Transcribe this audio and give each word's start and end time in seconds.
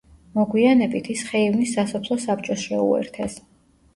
მოგვიანებით, 0.35 1.09
ის 1.15 1.19
ხეივნის 1.27 1.75
სასოფლო 1.77 2.17
საბჭოს 2.25 2.63
შეუერთეს. 2.71 3.37